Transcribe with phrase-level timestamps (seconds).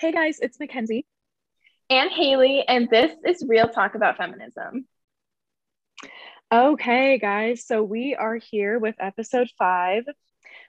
[0.00, 1.06] Hey guys, it's Mackenzie.
[1.90, 4.86] And Haley, and this is Real Talk About Feminism.
[6.52, 10.04] Okay, guys, so we are here with episode five.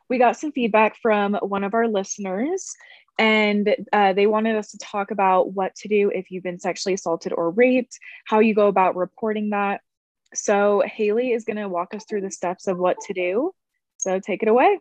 [0.10, 2.74] We got some feedback from one of our listeners,
[3.20, 6.96] and uh, they wanted us to talk about what to do if you've been sexually
[6.96, 9.82] assaulted or raped, how you go about reporting that.
[10.34, 13.52] So, Haley is going to walk us through the steps of what to do.
[13.98, 14.80] So, take it away.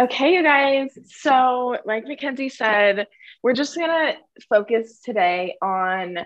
[0.00, 0.98] Okay, you guys.
[1.06, 3.06] So, like Mackenzie said,
[3.42, 4.14] we're just going to
[4.48, 6.18] focus today on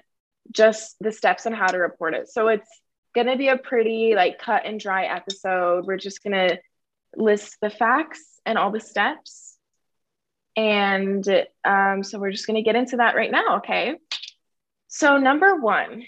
[0.52, 2.29] just the steps on how to report it.
[2.29, 2.69] So, it's
[3.15, 5.84] going to be a pretty like cut and dry episode.
[5.84, 6.59] We're just going to
[7.16, 9.57] list the facts and all the steps.
[10.57, 11.29] And
[11.65, 13.57] um, so, we're just going to get into that right now.
[13.59, 13.96] Okay.
[14.87, 16.05] So, number one,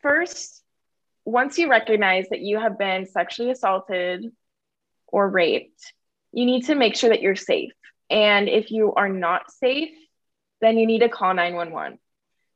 [0.00, 0.62] first,
[1.24, 4.24] once you recognize that you have been sexually assaulted
[5.08, 5.92] or raped,
[6.32, 7.72] you need to make sure that you're safe.
[8.10, 9.94] And if you are not safe,
[10.60, 11.98] then you need to call 911.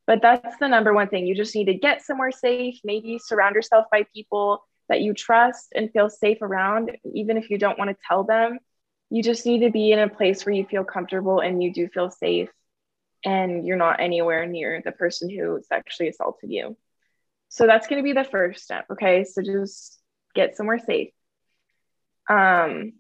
[0.07, 1.27] But that's the number one thing.
[1.27, 5.69] You just need to get somewhere safe, maybe surround yourself by people that you trust
[5.75, 8.59] and feel safe around, even if you don't want to tell them.
[9.09, 11.89] You just need to be in a place where you feel comfortable and you do
[11.89, 12.49] feel safe
[13.25, 16.77] and you're not anywhere near the person who sexually assaulted you.
[17.49, 18.87] So that's going to be the first step.
[18.93, 19.25] Okay.
[19.25, 20.01] So just
[20.35, 21.11] get somewhere safe.
[22.29, 22.95] Um,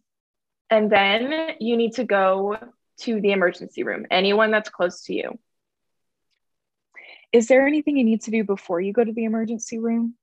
[0.70, 2.56] and then you need to go
[3.00, 5.38] to the emergency room, anyone that's close to you.
[7.32, 10.14] Is there anything you need to do before you go to the emergency room?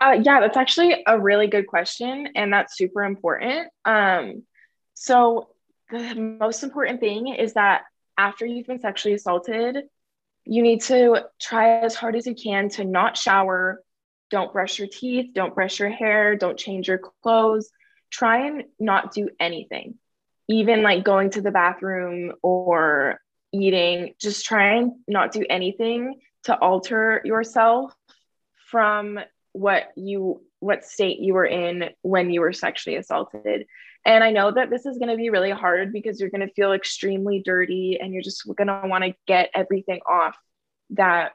[0.00, 3.68] Uh, yeah, that's actually a really good question, and that's super important.
[3.84, 4.42] Um,
[4.94, 5.48] so,
[5.90, 7.82] the most important thing is that
[8.18, 9.84] after you've been sexually assaulted,
[10.44, 13.82] you need to try as hard as you can to not shower,
[14.30, 17.70] don't brush your teeth, don't brush your hair, don't change your clothes,
[18.14, 19.94] try and not do anything,
[20.48, 23.18] even like going to the bathroom or
[23.52, 27.92] eating, just try and not do anything to alter yourself
[28.70, 29.18] from
[29.52, 33.66] what you what state you were in when you were sexually assaulted.
[34.06, 36.54] And I know that this is going to be really hard because you're going to
[36.54, 40.36] feel extremely dirty and you're just going to want to get everything off
[40.90, 41.32] that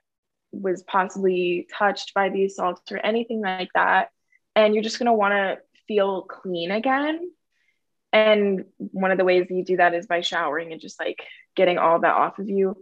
[0.52, 4.10] was possibly touched by the assault or anything like that.
[4.56, 5.58] And you're just going to want to
[5.90, 7.32] feel clean again.
[8.14, 11.24] And one of the ways you do that is by showering and just like
[11.56, 12.78] getting all that off of you.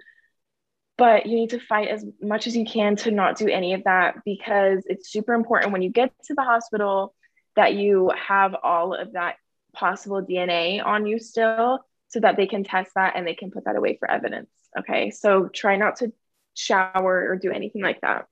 [0.97, 3.85] But you need to fight as much as you can to not do any of
[3.85, 7.15] that because it's super important when you get to the hospital
[7.55, 9.37] that you have all of that
[9.73, 11.79] possible DNA on you still
[12.09, 14.49] so that they can test that and they can put that away for evidence.
[14.77, 15.11] Okay.
[15.11, 16.11] So try not to
[16.55, 18.27] shower or do anything like that.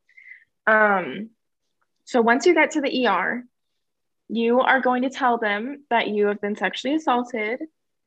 [0.68, 1.30] Um,
[2.06, 3.44] so once you get to the ER,
[4.28, 7.60] you are going to tell them that you have been sexually assaulted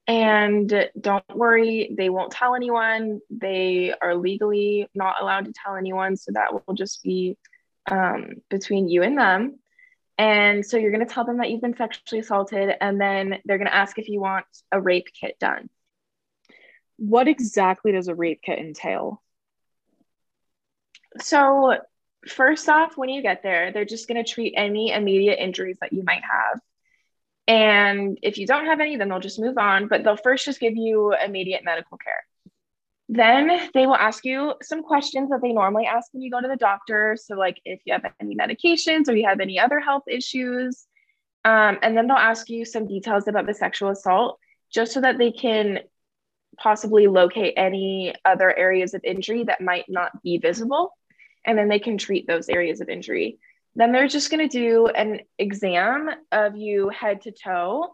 [0.06, 3.20] and don't worry they won't tell anyone.
[3.30, 7.36] They are legally not allowed to tell anyone so that will just be
[7.90, 9.58] um, between you and them.
[10.16, 13.58] And so you're going to tell them that you've been sexually assaulted and then they're
[13.58, 15.68] going to ask if you want a rape kit done.
[16.96, 19.22] What exactly does a rape kit entail?
[21.20, 21.78] So
[22.26, 25.92] first off, when you get there, they're just going to treat any immediate injuries that
[25.92, 26.60] you might have.
[27.46, 30.60] And if you don't have any, then they'll just move on, but they'll first just
[30.60, 32.24] give you immediate medical care.
[33.08, 36.48] Then they will ask you some questions that they normally ask when you go to
[36.48, 37.16] the doctor.
[37.18, 40.86] So, like if you have any medications or you have any other health issues.
[41.44, 44.38] Um, and then they'll ask you some details about the sexual assault
[44.70, 45.78] just so that they can
[46.58, 50.92] possibly locate any other areas of injury that might not be visible
[51.44, 53.38] and then they can treat those areas of injury.
[53.74, 57.92] Then they're just going to do an exam of you head to toe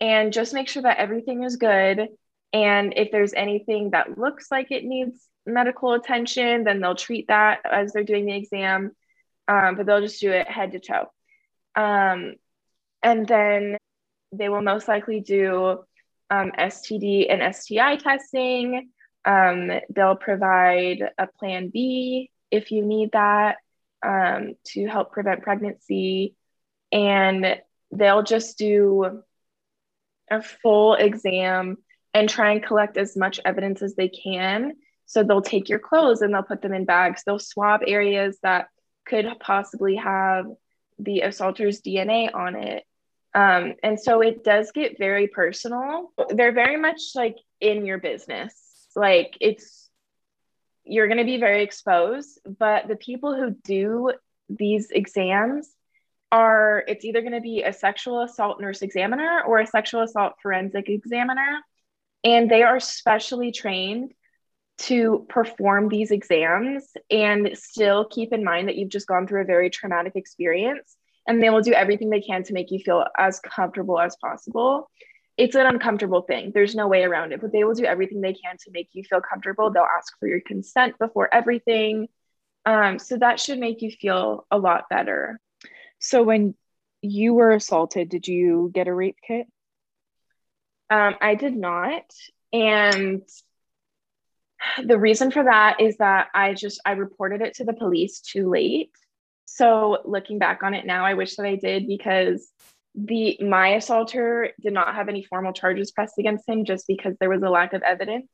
[0.00, 2.08] and just make sure that everything is good.
[2.52, 7.60] And if there's anything that looks like it needs medical attention, then they'll treat that
[7.64, 8.92] as they're doing the exam.
[9.48, 11.06] Um, but they'll just do it head to toe.
[11.74, 12.34] Um,
[13.02, 13.76] and then
[14.32, 15.84] they will most likely do
[16.30, 18.90] um, STD and STI testing.
[19.24, 23.56] Um, they'll provide a plan B if you need that
[24.04, 26.34] um, to help prevent pregnancy.
[26.92, 27.60] And
[27.90, 29.22] they'll just do
[30.30, 31.78] a full exam
[32.14, 34.72] and try and collect as much evidence as they can.
[35.06, 37.22] So they'll take your clothes and they'll put them in bags.
[37.24, 38.68] They'll swab areas that
[39.06, 40.46] could possibly have
[40.98, 42.84] the assaulter's DNA on it.
[43.34, 46.12] Um, and so it does get very personal.
[46.30, 48.54] They're very much like in your business.
[48.96, 49.85] Like it's
[50.86, 52.40] you're going to be very exposed.
[52.58, 54.12] But the people who do
[54.48, 55.68] these exams
[56.32, 60.34] are, it's either going to be a sexual assault nurse examiner or a sexual assault
[60.42, 61.58] forensic examiner.
[62.24, 64.12] And they are specially trained
[64.78, 69.46] to perform these exams and still keep in mind that you've just gone through a
[69.46, 70.96] very traumatic experience.
[71.26, 74.90] And they will do everything they can to make you feel as comfortable as possible.
[75.36, 76.52] It's an uncomfortable thing.
[76.54, 79.04] There's no way around it, but they will do everything they can to make you
[79.04, 79.70] feel comfortable.
[79.70, 82.08] They'll ask for your consent before everything.
[82.64, 85.38] Um, so that should make you feel a lot better.
[85.98, 86.54] So when
[87.02, 89.46] you were assaulted, did you get a rape kit?
[90.90, 92.04] Um, I did not.
[92.52, 93.22] And
[94.82, 98.48] the reason for that is that I just I reported it to the police too
[98.48, 98.90] late.
[99.44, 102.50] So looking back on it now, I wish that I did because
[102.96, 107.28] the my assaulter did not have any formal charges pressed against him just because there
[107.28, 108.28] was a lack of evidence.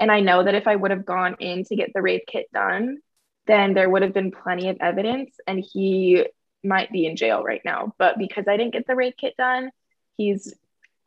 [0.00, 2.46] And I know that if I would have gone in to get the rape kit
[2.52, 2.98] done,
[3.46, 6.26] then there would have been plenty of evidence and he
[6.64, 7.94] might be in jail right now.
[7.98, 9.70] But because I didn't get the rape kit done,
[10.16, 10.54] he's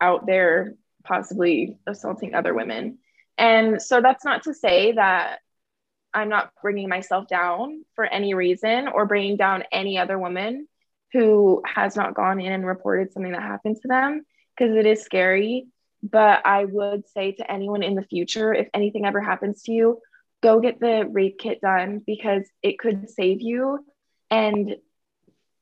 [0.00, 2.98] out there possibly assaulting other women.
[3.36, 5.40] And so that's not to say that
[6.14, 10.68] I'm not bringing myself down for any reason or bringing down any other woman
[11.12, 14.24] who has not gone in and reported something that happened to them
[14.56, 15.66] because it is scary.
[16.02, 20.00] But I would say to anyone in the future, if anything ever happens to you,
[20.42, 23.84] go get the rape kit done because it could save you.
[24.30, 24.76] And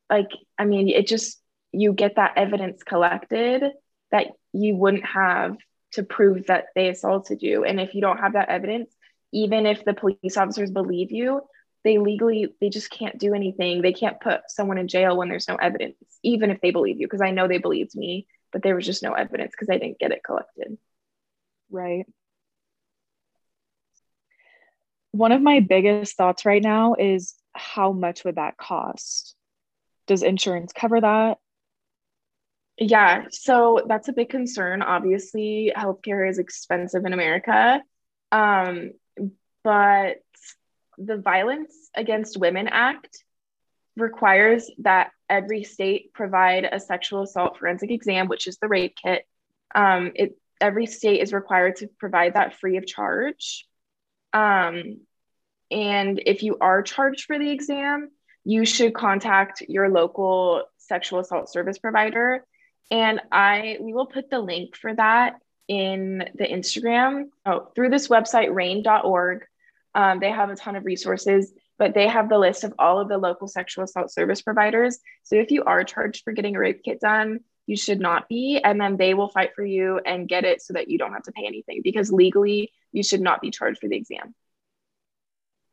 [0.08, 1.38] like, I mean, it just,
[1.72, 3.64] you get that evidence collected
[4.10, 5.56] that you wouldn't have
[5.92, 7.64] to prove that they assaulted you.
[7.64, 8.90] And if you don't have that evidence,
[9.32, 11.42] even if the police officers believe you,
[11.84, 13.82] they legally they just can't do anything.
[13.82, 17.06] They can't put someone in jail when there's no evidence, even if they believe you.
[17.06, 19.98] Because I know they believed me, but there was just no evidence because I didn't
[19.98, 20.76] get it collected.
[21.70, 22.06] Right.
[25.12, 29.34] One of my biggest thoughts right now is how much would that cost?
[30.06, 31.38] Does insurance cover that?
[32.78, 34.82] Yeah, so that's a big concern.
[34.82, 37.82] Obviously, healthcare is expensive in America.
[38.32, 38.92] Um,
[39.62, 40.22] but
[41.02, 43.24] the Violence Against Women Act
[43.96, 49.26] requires that every state provide a sexual assault forensic exam, which is the rape kit.
[49.74, 53.66] Um, it every state is required to provide that free of charge.
[54.32, 55.00] Um,
[55.70, 58.10] and if you are charged for the exam,
[58.44, 62.44] you should contact your local sexual assault service provider
[62.90, 65.36] and I we will put the link for that
[65.68, 67.26] in the Instagram.
[67.46, 69.46] Oh, through this website, rainn.org.
[69.94, 73.08] Um, they have a ton of resources, but they have the list of all of
[73.08, 74.98] the local sexual assault service providers.
[75.24, 78.60] So if you are charged for getting a rape kit done, you should not be.
[78.62, 81.22] And then they will fight for you and get it so that you don't have
[81.24, 84.34] to pay anything because legally you should not be charged for the exam.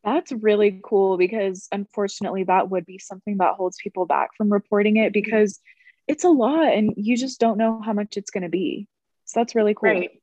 [0.04, 4.98] That's really cool because unfortunately, that would be something that holds people back from reporting
[4.98, 5.60] it because
[6.08, 8.88] it's a lot and you just don't know how much it's going to be.
[9.26, 9.90] So that's really cool.
[9.90, 10.22] Right.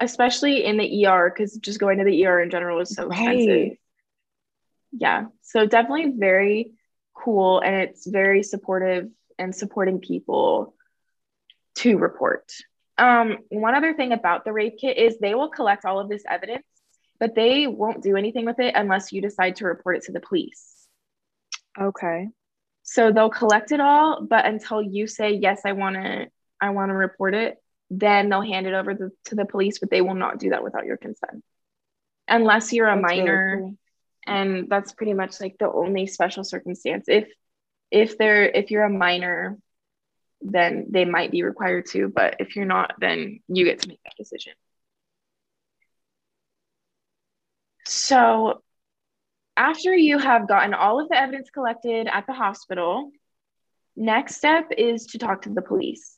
[0.00, 3.38] Especially in the ER, because just going to the ER in general is so right.
[3.38, 3.78] expensive.
[4.92, 5.24] Yeah.
[5.42, 6.72] So definitely very
[7.14, 7.60] cool.
[7.60, 9.08] And it's very supportive
[9.38, 10.74] and supporting people
[11.76, 12.52] to report.
[12.98, 16.22] Um, one other thing about the rape kit is they will collect all of this
[16.28, 16.64] evidence,
[17.20, 20.20] but they won't do anything with it unless you decide to report it to the
[20.20, 20.88] police.
[21.78, 22.28] Okay.
[22.82, 26.28] So they'll collect it all, but until you say yes, I want to,
[26.60, 27.58] I want to report it,
[27.90, 29.78] then they'll hand it over to, to the police.
[29.78, 31.44] But they will not do that without your consent,
[32.28, 33.78] unless you're a that's minor, really cool.
[34.26, 37.06] and that's pretty much like the only special circumstance.
[37.08, 37.28] If
[37.90, 39.58] if they're if you're a minor,
[40.40, 42.08] then they might be required to.
[42.08, 44.52] But if you're not, then you get to make that decision.
[47.86, 48.62] So
[49.56, 53.10] after you have gotten all of the evidence collected at the hospital,
[53.96, 56.15] next step is to talk to the police.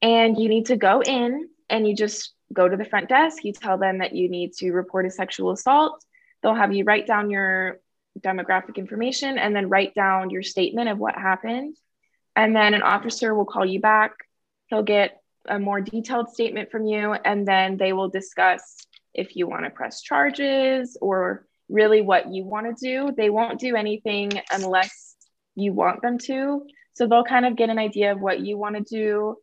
[0.00, 3.44] And you need to go in and you just go to the front desk.
[3.44, 6.04] You tell them that you need to report a sexual assault.
[6.42, 7.80] They'll have you write down your
[8.20, 11.76] demographic information and then write down your statement of what happened.
[12.36, 14.12] And then an officer will call you back.
[14.68, 18.76] He'll get a more detailed statement from you, and then they will discuss
[19.14, 23.12] if you want to press charges or really what you want to do.
[23.16, 25.16] They won't do anything unless
[25.54, 26.66] you want them to.
[26.92, 29.36] So they'll kind of get an idea of what you want to do.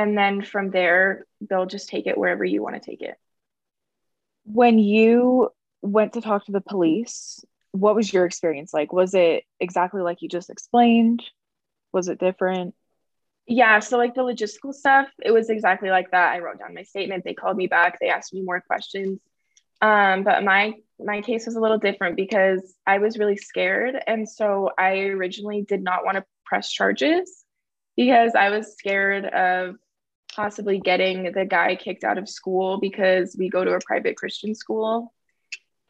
[0.00, 3.16] And then from there, they'll just take it wherever you want to take it.
[4.44, 5.50] When you
[5.82, 8.94] went to talk to the police, what was your experience like?
[8.94, 11.22] Was it exactly like you just explained?
[11.92, 12.74] Was it different?
[13.46, 16.32] Yeah, so like the logistical stuff, it was exactly like that.
[16.32, 17.22] I wrote down my statement.
[17.22, 17.98] They called me back.
[18.00, 19.20] They asked me more questions.
[19.82, 24.26] Um, but my my case was a little different because I was really scared, and
[24.26, 27.44] so I originally did not want to press charges
[27.96, 29.76] because I was scared of
[30.40, 34.54] possibly getting the guy kicked out of school because we go to a private Christian
[34.54, 35.12] school.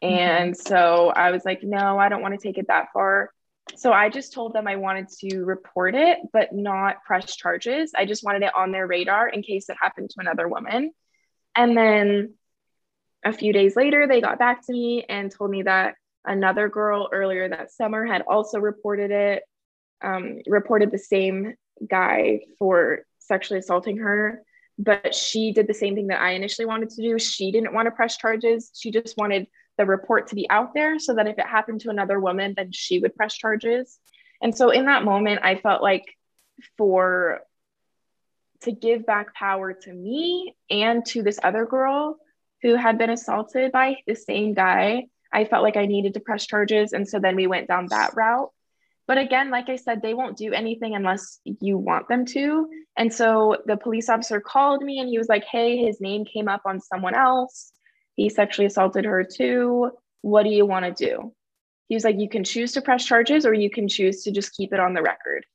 [0.03, 0.13] Mm-hmm.
[0.13, 3.31] And so I was like, no, I don't want to take it that far.
[3.77, 7.93] So I just told them I wanted to report it, but not press charges.
[7.95, 10.91] I just wanted it on their radar in case it happened to another woman.
[11.55, 12.33] And then
[13.23, 17.07] a few days later, they got back to me and told me that another girl
[17.13, 19.43] earlier that summer had also reported it,
[20.03, 21.53] um, reported the same
[21.89, 24.43] guy for sexually assaulting her.
[24.77, 27.17] But she did the same thing that I initially wanted to do.
[27.17, 28.71] She didn't want to press charges.
[28.77, 29.47] She just wanted
[29.77, 32.71] the report to be out there so that if it happened to another woman, then
[32.71, 33.97] she would press charges.
[34.41, 36.05] And so in that moment, I felt like
[36.77, 37.41] for
[38.61, 42.17] to give back power to me and to this other girl
[42.61, 46.45] who had been assaulted by the same guy, I felt like I needed to press
[46.45, 46.93] charges.
[46.93, 48.51] And so then we went down that route.
[49.07, 52.69] But again, like I said, they won't do anything unless you want them to.
[52.97, 56.47] And so the police officer called me and he was like, Hey, his name came
[56.47, 57.71] up on someone else.
[58.15, 59.91] He sexually assaulted her too.
[60.21, 61.33] What do you want to do?
[61.89, 64.55] He was like, You can choose to press charges or you can choose to just
[64.55, 65.45] keep it on the record.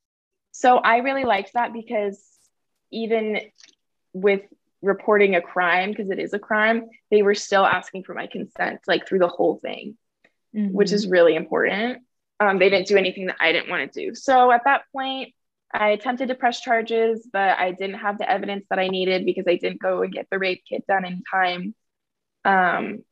[0.53, 2.23] So I really liked that because
[2.91, 3.41] even
[4.13, 4.43] with
[4.83, 8.81] reporting a crime, because it is a crime, they were still asking for my consent,
[8.87, 9.97] like through the whole thing,
[10.55, 10.75] mm-hmm.
[10.75, 11.99] which is really important.
[12.39, 14.15] Um, they didn't do anything that I didn't want to do.
[14.15, 15.33] So at that point,
[15.73, 19.47] I attempted to press charges, but I didn't have the evidence that I needed because
[19.49, 21.75] I didn't go and get the rape kit done in time.
[22.45, 23.03] Um,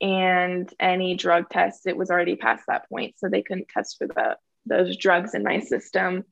[0.00, 4.06] and any drug tests, it was already past that point, so they couldn't test for
[4.06, 6.24] the those drugs in my system.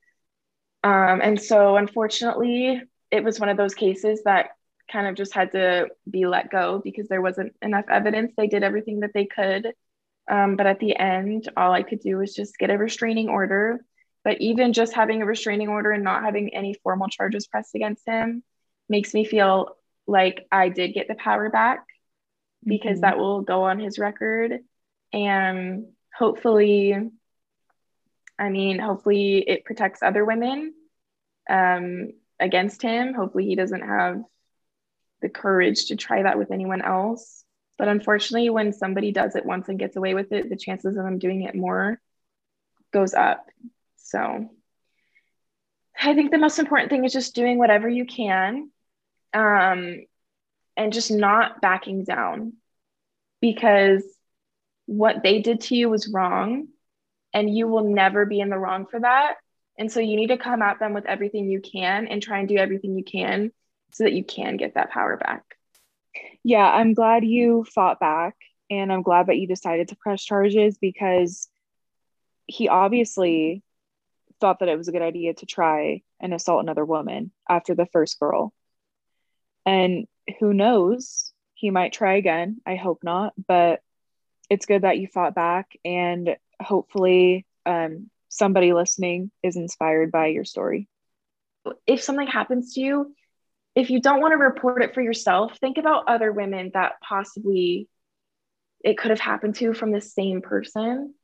[0.82, 4.50] Um, and so, unfortunately, it was one of those cases that
[4.90, 8.32] kind of just had to be let go because there wasn't enough evidence.
[8.36, 9.72] They did everything that they could.
[10.30, 13.84] Um, but at the end, all I could do was just get a restraining order.
[14.22, 18.06] But even just having a restraining order and not having any formal charges pressed against
[18.06, 18.44] him
[18.88, 21.84] makes me feel like I did get the power back
[22.64, 23.00] because mm-hmm.
[23.02, 24.60] that will go on his record.
[25.12, 26.94] And hopefully,
[28.38, 30.74] I mean, hopefully it protects other women
[31.48, 33.14] um, against him.
[33.14, 34.22] Hopefully he doesn't have
[35.22, 37.44] the courage to try that with anyone else.
[37.80, 41.02] But unfortunately, when somebody does it once and gets away with it, the chances of
[41.02, 41.98] them doing it more
[42.92, 43.46] goes up.
[43.96, 44.50] So
[45.98, 48.70] I think the most important thing is just doing whatever you can
[49.32, 50.04] um,
[50.76, 52.52] and just not backing down
[53.40, 54.02] because
[54.84, 56.68] what they did to you was wrong
[57.32, 59.36] and you will never be in the wrong for that.
[59.78, 62.48] And so you need to come at them with everything you can and try and
[62.48, 63.52] do everything you can
[63.92, 65.56] so that you can get that power back.
[66.42, 68.36] Yeah, I'm glad you fought back
[68.70, 71.48] and I'm glad that you decided to press charges because
[72.46, 73.62] he obviously
[74.40, 77.86] thought that it was a good idea to try and assault another woman after the
[77.86, 78.52] first girl.
[79.66, 80.06] And
[80.38, 82.60] who knows, he might try again.
[82.66, 83.80] I hope not, but
[84.48, 90.44] it's good that you fought back and hopefully um, somebody listening is inspired by your
[90.44, 90.88] story.
[91.86, 93.14] If something happens to you,
[93.80, 97.88] if you don't want to report it for yourself, think about other women that possibly
[98.84, 101.14] it could have happened to from the same person.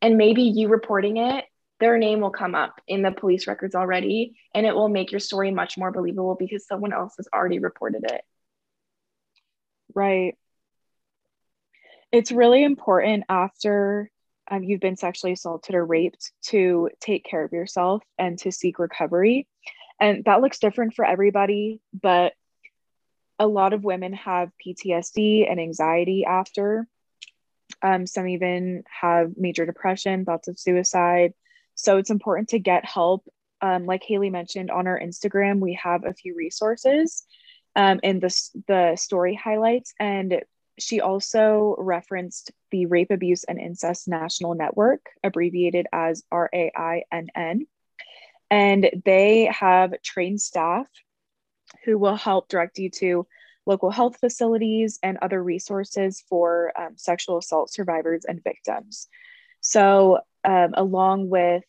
[0.00, 1.44] And maybe you reporting it,
[1.80, 5.18] their name will come up in the police records already, and it will make your
[5.18, 8.20] story much more believable because someone else has already reported it.
[9.92, 10.36] Right.
[12.12, 14.10] It's really important after
[14.48, 18.78] um, you've been sexually assaulted or raped to take care of yourself and to seek
[18.78, 19.48] recovery.
[20.02, 22.32] And that looks different for everybody, but
[23.38, 26.88] a lot of women have PTSD and anxiety after.
[27.82, 31.34] Um, some even have major depression, thoughts of suicide.
[31.76, 33.28] So it's important to get help.
[33.60, 37.22] Um, like Haley mentioned on our Instagram, we have a few resources
[37.76, 39.94] um, in the, the story highlights.
[40.00, 40.42] And
[40.80, 47.66] she also referenced the Rape, Abuse, and Incest National Network, abbreviated as RAINN.
[48.52, 50.86] And they have trained staff
[51.86, 53.26] who will help direct you to
[53.64, 59.08] local health facilities and other resources for um, sexual assault survivors and victims.
[59.62, 61.62] So, um, along with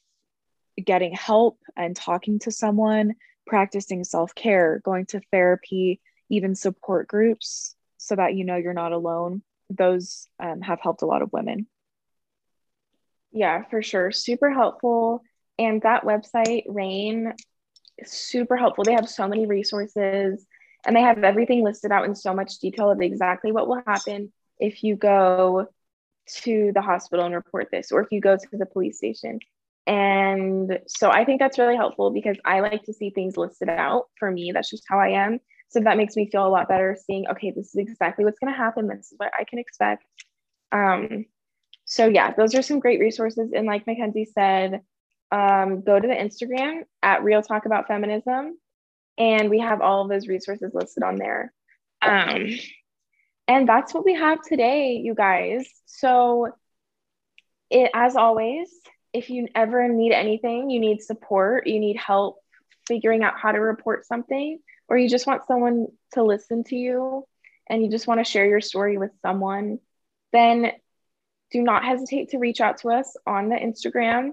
[0.83, 3.13] getting help and talking to someone,
[3.47, 8.91] practicing self care, going to therapy, even support groups, so that you know you're not
[8.91, 9.41] alone.
[9.69, 11.65] Those um, have helped a lot of women.
[13.31, 14.11] Yeah, for sure.
[14.11, 15.23] Super helpful.
[15.59, 17.33] And that website, RAINN
[17.97, 18.83] is super helpful.
[18.83, 20.45] They have so many resources
[20.85, 24.31] and they have everything listed out in so much detail of exactly what will happen
[24.59, 25.67] if you go
[26.25, 29.39] to the hospital and report this, or if you go to the police station.
[29.85, 34.05] And so I think that's really helpful because I like to see things listed out
[34.17, 34.51] for me.
[34.53, 35.39] That's just how I am.
[35.69, 38.53] So that makes me feel a lot better seeing, okay, this is exactly what's going
[38.53, 38.87] to happen.
[38.87, 40.05] This is what I can expect.
[40.71, 41.25] Um,
[41.85, 43.51] so yeah, those are some great resources.
[43.53, 44.81] And like Mackenzie said,
[45.33, 48.55] um, go to the Instagram at Real Talk About Feminism,
[49.17, 51.51] and we have all of those resources listed on there.
[52.03, 52.49] Um,
[53.47, 55.67] and that's what we have today, you guys.
[55.85, 56.49] So,
[57.71, 58.69] it, as always,
[59.11, 62.37] if you ever need anything, you need support, you need help
[62.87, 67.25] figuring out how to report something, or you just want someone to listen to you
[67.67, 69.79] and you just want to share your story with someone,
[70.31, 70.71] then
[71.49, 74.31] do not hesitate to reach out to us on the Instagram.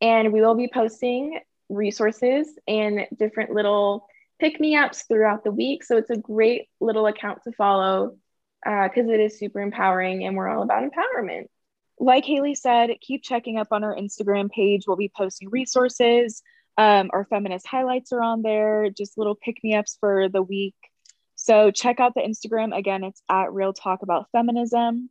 [0.00, 4.06] And we will be posting resources and different little
[4.38, 5.82] pick me ups throughout the week.
[5.84, 8.16] So it's a great little account to follow
[8.62, 11.46] because uh, it is super empowering and we're all about empowerment.
[11.98, 14.84] Like Haley said, keep checking up on our Instagram page.
[14.86, 16.42] We'll be posting resources.
[16.76, 20.74] Um, our feminist highlights are on there, just little pick me ups for the week.
[21.36, 22.76] So check out the Instagram.
[22.76, 25.10] Again, it's at Real Talk About Feminism.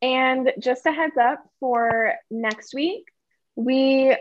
[0.00, 3.04] And just a heads up for next week,
[3.56, 4.16] we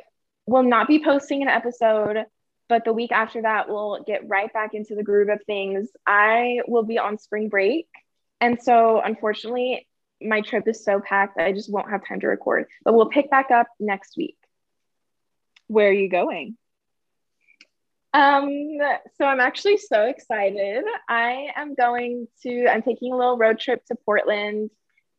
[0.45, 2.25] will not be posting an episode,
[2.67, 5.89] but the week after that, we'll get right back into the groove of things.
[6.05, 7.87] I will be on spring break.
[8.39, 9.87] And so, unfortunately,
[10.21, 13.29] my trip is so packed, I just won't have time to record, but we'll pick
[13.29, 14.37] back up next week.
[15.67, 16.57] Where are you going?
[18.13, 18.49] Um,
[19.17, 20.83] so I'm actually so excited.
[21.07, 24.69] I am going to, I'm taking a little road trip to Portland.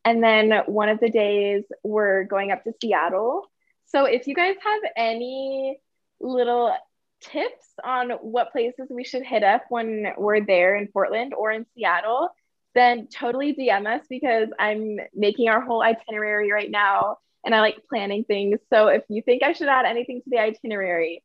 [0.05, 3.49] And then one of the days we're going up to Seattle.
[3.93, 5.79] So if you guys have any
[6.19, 6.75] little
[7.21, 11.65] tips on what places we should hit up when we're there in Portland or in
[11.75, 12.29] Seattle,
[12.73, 17.77] then totally DM us because I'm making our whole itinerary right now and I like
[17.87, 18.59] planning things.
[18.71, 21.23] So if you think I should add anything to the itinerary,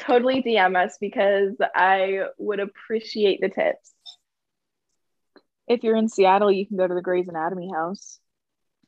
[0.00, 3.92] totally DM us because I would appreciate the tips.
[5.68, 8.18] If you're in Seattle, you can go to the Grey's Anatomy house.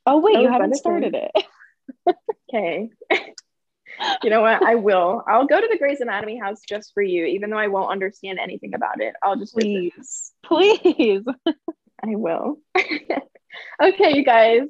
[0.04, 1.31] Oh wait, you haven't started it.
[2.49, 2.90] okay.
[4.23, 4.62] you know what?
[4.62, 5.23] I will.
[5.27, 8.38] I'll go to the Grey's Anatomy house just for you, even though I won't understand
[8.38, 9.14] anything about it.
[9.23, 11.25] I'll just please, please.
[12.05, 12.59] I will.
[13.83, 14.68] okay, you guys.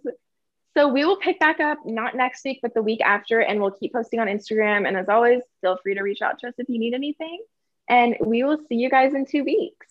[0.76, 3.70] So we will pick back up not next week, but the week after, and we'll
[3.70, 4.86] keep posting on Instagram.
[4.86, 7.42] And as always, feel free to reach out to us if you need anything.
[7.88, 9.86] And we will see you guys in two weeks.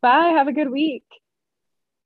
[0.00, 0.34] Bye.
[0.36, 1.04] Have a good week.